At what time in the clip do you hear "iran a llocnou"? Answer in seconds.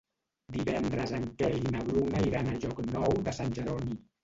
2.31-3.17